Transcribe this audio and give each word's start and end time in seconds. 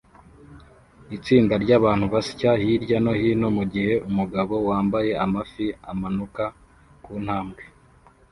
Itsinda 1.17 1.53
ryabantu 1.63 2.05
basya 2.13 2.51
hirya 2.61 2.97
no 3.03 3.13
hino 3.21 3.47
mugihe 3.57 3.93
umugabo 4.09 4.53
wambaye 4.67 5.11
amafi 5.25 5.65
amanuka 5.91 6.43
kuntambwe 7.03 7.63